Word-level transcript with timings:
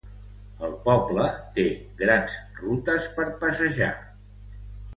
El 0.67 0.71
poble 0.87 1.25
té 1.59 1.65
grans 2.01 2.39
rutes 2.63 3.13
per 3.19 3.29
passejar. 3.45 3.95